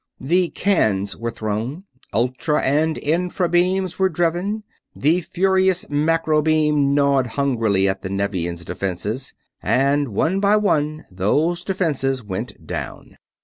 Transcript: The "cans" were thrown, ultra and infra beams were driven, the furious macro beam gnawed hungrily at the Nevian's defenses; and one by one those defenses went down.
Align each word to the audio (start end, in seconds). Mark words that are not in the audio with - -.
The 0.19 0.49
"cans" 0.49 1.15
were 1.15 1.29
thrown, 1.29 1.83
ultra 2.11 2.59
and 2.63 2.97
infra 2.97 3.47
beams 3.47 3.99
were 3.99 4.09
driven, 4.09 4.63
the 4.95 5.21
furious 5.21 5.87
macro 5.91 6.41
beam 6.41 6.95
gnawed 6.95 7.27
hungrily 7.37 7.87
at 7.87 8.01
the 8.01 8.09
Nevian's 8.09 8.65
defenses; 8.65 9.35
and 9.61 10.07
one 10.09 10.39
by 10.39 10.55
one 10.55 11.05
those 11.11 11.63
defenses 11.63 12.23
went 12.23 12.65
down. 12.65 13.17